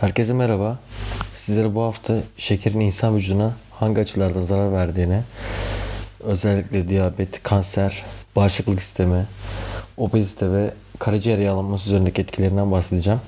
[0.00, 0.78] Herkese merhaba.
[1.36, 5.20] Sizlere bu hafta şekerin insan vücuduna hangi açılardan zarar verdiğini,
[6.20, 8.04] özellikle diyabet, kanser,
[8.36, 9.26] bağışıklık sistemi,
[9.96, 13.20] obezite ve karaciğer yağlanması üzerindeki etkilerinden bahsedeceğim.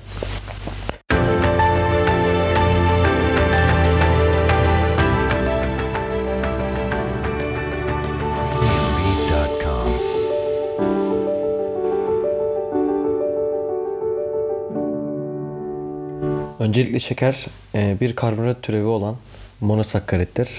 [16.59, 19.15] Öncelikle şeker e, bir karbonhidrat türevi olan
[19.61, 20.49] monosakkarittir.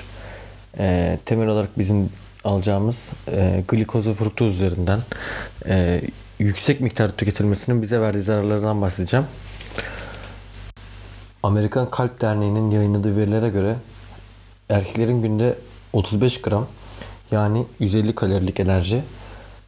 [0.78, 2.10] E, temel olarak bizim
[2.44, 4.98] alacağımız e, glikoz ve fruktoz üzerinden
[6.38, 9.26] yüksek miktarda tüketilmesinin bize verdiği zararlardan bahsedeceğim.
[11.42, 13.76] Amerikan Kalp Derneği'nin yayınladığı verilere göre
[14.68, 15.54] erkeklerin günde
[15.92, 16.66] 35 gram
[17.30, 19.02] yani 150 kalorilik enerji,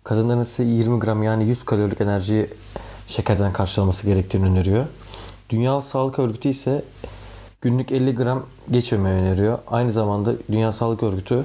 [0.04, 2.46] kadınların ise 20 gram yani 100 kalorilik enerjiyi
[3.08, 4.86] şekerden karşılaması gerektiğini öneriyor.
[5.50, 6.84] Dünya Sağlık Örgütü ise
[7.60, 9.58] günlük 50 gram geçmemeyi öneriyor.
[9.66, 11.44] Aynı zamanda Dünya Sağlık Örgütü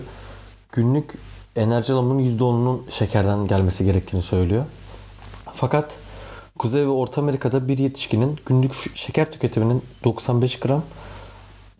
[0.71, 1.17] günlük
[1.55, 4.65] enerji alımının %10'unun şekerden gelmesi gerektiğini söylüyor.
[5.53, 5.95] Fakat
[6.59, 10.83] Kuzey ve Orta Amerika'da bir yetişkinin günlük şeker tüketiminin 95 gram,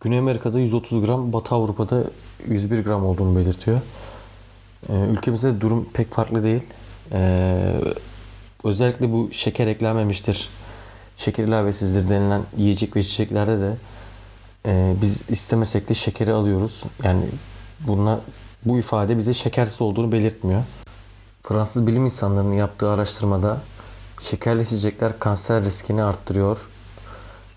[0.00, 2.04] Güney Amerika'da 130 gram, Batı Avrupa'da
[2.48, 3.80] 101 gram olduğunu belirtiyor.
[4.88, 6.62] Ee, ülkemizde durum pek farklı değil.
[7.12, 7.72] Ee,
[8.64, 10.48] özellikle bu şeker eklenmemiştir
[11.18, 13.76] şeker ilavesizdir denilen yiyecek ve içeceklerde de
[14.66, 16.82] e, biz istemesek de şekeri alıyoruz.
[17.02, 17.24] Yani
[17.80, 18.20] bununla
[18.64, 20.62] bu ifade bize şekersiz olduğunu belirtmiyor.
[21.42, 23.60] Fransız bilim insanlarının yaptığı araştırmada
[24.20, 26.68] şekerli içecekler kanser riskini arttırıyor.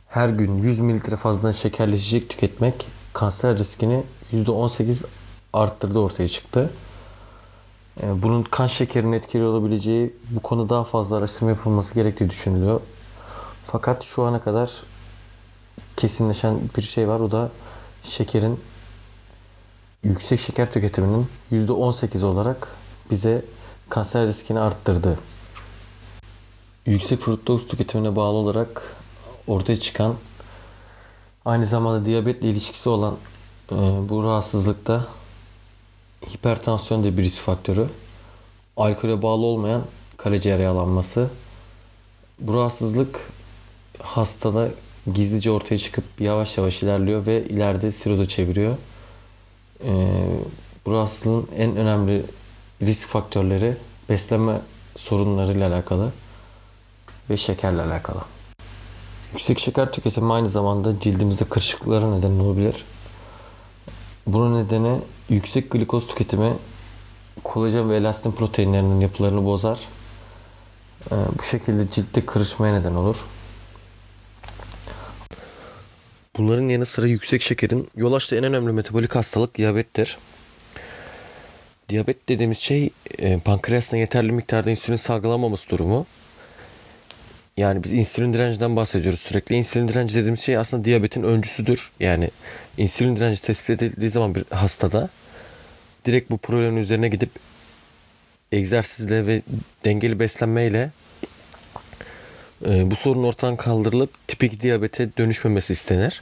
[0.09, 5.05] Her gün 100 mililitre fazladan şekerli içecek tüketmek kanser riskini %18
[5.53, 6.69] arttırdı ortaya çıktı.
[8.03, 12.81] E, bunun kan şekerinin etkili olabileceği bu konu daha fazla araştırma yapılması gerektiği düşünülüyor.
[13.72, 14.72] Fakat şu ana kadar
[15.97, 17.19] kesinleşen bir şey var.
[17.19, 17.50] O da
[18.03, 18.59] şekerin
[20.03, 22.67] yüksek şeker tüketiminin %18 olarak
[23.12, 23.45] bize
[23.90, 25.19] kanser riskini arttırdı.
[26.85, 28.95] Yüksek fruktoz tüketimine bağlı olarak
[29.47, 30.16] ortaya çıkan
[31.45, 33.18] aynı zamanda diyabetle ilişkisi olan
[33.72, 33.75] e,
[34.09, 35.07] bu rahatsızlıkta
[36.34, 37.88] hipertansiyon da bir risk faktörü.
[38.78, 39.81] Alkole bağlı olmayan
[40.18, 41.29] karaciğer yağlanması.
[42.40, 43.31] Bu rahatsızlık
[44.03, 44.69] hastada
[45.13, 48.78] gizlice ortaya çıkıp yavaş yavaş ilerliyor ve ileride siroza çeviriyor.
[49.85, 49.89] Ee,
[50.85, 52.23] bu rahatsızlığın en önemli
[52.81, 53.78] risk faktörleri
[54.09, 54.62] beslenme
[54.97, 56.12] sorunlarıyla alakalı
[57.29, 58.19] ve şekerle alakalı.
[59.31, 62.85] Yüksek şeker tüketimi aynı zamanda cildimizde kırışıklıklara neden olabilir.
[64.28, 66.53] Bunun nedeni yüksek glikoz tüketimi
[67.44, 69.79] kolajen ve elastin proteinlerinin yapılarını bozar.
[71.12, 73.16] Ee, bu şekilde ciltte kırışmaya neden olur.
[76.38, 80.18] Bunların yanı sıra yüksek şekerin yol açtığı en önemli metabolik hastalık diyabettir.
[81.90, 86.06] Diyabet dediğimiz şey e, pankreasına yeterli miktarda insülin salgılamaması durumu.
[87.58, 89.56] Yani biz insülin direncinden bahsediyoruz sürekli.
[89.56, 91.92] İnsülin direnci dediğimiz şey aslında diyabetin öncüsüdür.
[92.00, 92.31] Yani
[92.78, 95.09] insülin direnci tespit edildiği zaman bir hastada
[96.06, 97.30] direkt bu problemin üzerine gidip
[98.52, 99.42] egzersizle ve
[99.86, 100.92] dengeli beslenmeyle
[102.66, 106.22] e, bu sorun ortadan kaldırılıp tipik diyabete dönüşmemesi istenir.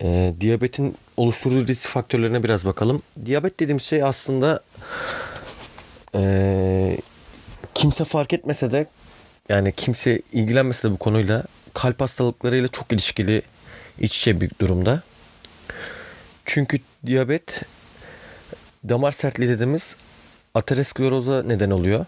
[0.00, 3.02] E, diyabetin oluşturduğu risk faktörlerine biraz bakalım.
[3.24, 4.60] Diyabet dediğimiz şey aslında
[6.14, 6.96] e,
[7.74, 8.86] kimse fark etmese de
[9.48, 11.44] yani kimse ilgilenmese de bu konuyla
[11.74, 13.42] kalp hastalıklarıyla çok ilişkili
[14.00, 15.02] iç içe bir durumda.
[16.44, 17.62] Çünkü diyabet
[18.88, 19.96] damar sertliği dediğimiz
[20.54, 22.06] ateroskleroza neden oluyor.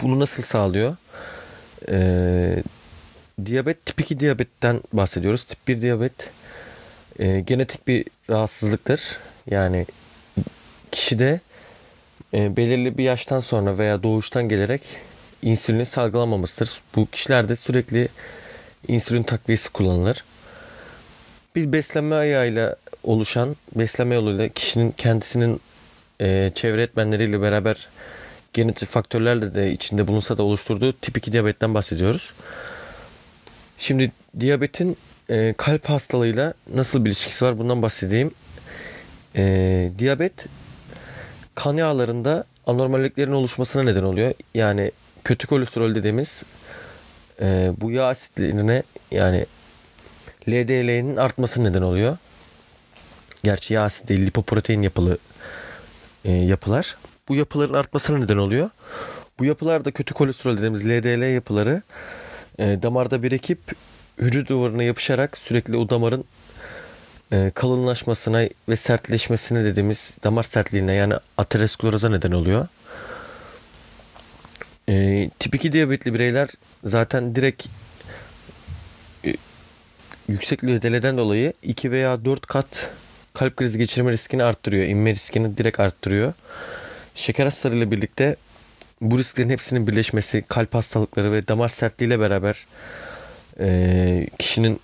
[0.00, 0.96] Bunu nasıl sağlıyor?
[1.88, 2.62] Ee,
[3.46, 5.44] diyabet tip 2 diyabetten bahsediyoruz.
[5.44, 6.30] Tip 1 diyabet
[7.18, 9.18] e, genetik bir rahatsızlıktır.
[9.50, 9.86] Yani
[10.92, 11.40] kişide
[12.34, 14.82] e, belirli bir yaştan sonra veya doğuştan gelerek
[15.42, 16.82] insülini salgılamamasıdır.
[16.96, 18.08] Bu kişilerde sürekli
[18.88, 20.24] insülin takviyesi kullanılır.
[21.54, 25.60] Biz beslenme ayağıyla oluşan, beslenme yoluyla kişinin kendisinin
[26.20, 27.88] e, çevre etmenleriyle beraber
[28.54, 32.32] genetik faktörlerle de içinde bulunsa da oluşturduğu tip 2 diyabetten bahsediyoruz.
[33.78, 34.96] Şimdi diyabetin
[35.30, 38.30] e, kalp hastalığıyla nasıl bir ilişkisi var bundan bahsedeyim.
[39.36, 40.46] E, diyabet
[41.54, 44.34] kan yağlarında anormalliklerin oluşmasına neden oluyor.
[44.54, 44.92] Yani
[45.24, 46.42] kötü kolesterol dediğimiz
[47.40, 49.46] e, bu yağ asitlerine yani
[50.48, 52.16] LDL'nin artması neden oluyor.
[53.44, 55.18] Gerçi yağ asit değil lipoprotein yapılı
[56.24, 56.96] e, yapılar
[57.28, 58.70] bu yapıların artmasına neden oluyor.
[59.38, 61.82] Bu yapılarda kötü kolesterol dediğimiz LDL yapıları
[62.58, 63.58] e, damarda birikip
[64.18, 66.24] hücre duvarına yapışarak sürekli o damarın
[67.32, 72.68] e, kalınlaşmasına ve sertleşmesine dediğimiz damar sertliğine yani ateroskleroza neden oluyor.
[74.88, 76.48] E, tip 2 diyabetli bireyler
[76.84, 77.66] zaten direkt
[79.24, 79.34] e,
[80.28, 82.90] yüksek LDL'den dolayı 2 veya 4 kat
[83.34, 84.86] kalp krizi geçirme riskini arttırıyor.
[84.86, 86.32] İnme riskini direkt arttırıyor.
[87.14, 88.36] Şeker hastalarıyla birlikte
[89.00, 92.66] bu risklerin hepsinin birleşmesi, kalp hastalıkları ve damar sertliğiyle beraber
[93.60, 94.80] e, kişinin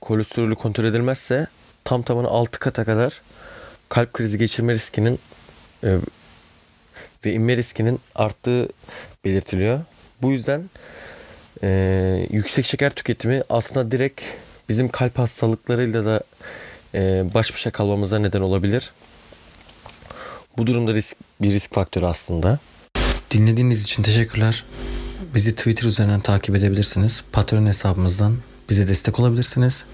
[0.00, 1.46] kolesterolü kontrol edilmezse
[1.84, 3.22] tam tamına 6 kata kadar
[3.88, 5.18] kalp krizi geçirme riskinin
[5.84, 5.96] e,
[7.24, 8.68] ve inme riskinin arttığı
[9.24, 9.80] belirtiliyor.
[10.22, 10.70] Bu yüzden
[11.62, 14.20] e, yüksek şeker tüketimi aslında direkt
[14.68, 16.22] bizim kalp hastalıklarıyla da
[16.94, 18.92] e, baş başa kalmamıza neden olabilir.
[20.58, 22.58] Bu durumda risk bir risk faktörü aslında.
[23.30, 24.64] Dinlediğiniz için teşekkürler.
[25.34, 27.24] Bizi Twitter üzerinden takip edebilirsiniz.
[27.32, 28.36] Patreon hesabımızdan
[28.70, 29.86] bize destek olabilirsiniz.